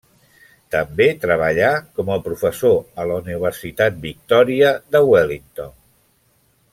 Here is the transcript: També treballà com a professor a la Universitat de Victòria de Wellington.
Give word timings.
També 0.75 1.05
treballà 1.25 1.67
com 1.99 2.09
a 2.15 2.17
professor 2.29 2.79
a 3.03 3.07
la 3.11 3.19
Universitat 3.23 3.99
de 3.99 4.05
Victòria 4.09 4.75
de 4.97 5.03
Wellington. 5.13 5.75